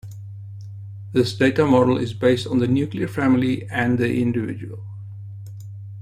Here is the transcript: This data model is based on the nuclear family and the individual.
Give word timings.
This 1.11 1.35
data 1.35 1.63
model 1.63 1.99
is 1.99 2.15
based 2.15 2.47
on 2.47 2.57
the 2.57 2.67
nuclear 2.67 3.07
family 3.07 3.69
and 3.69 3.99
the 3.99 4.19
individual. 4.19 4.83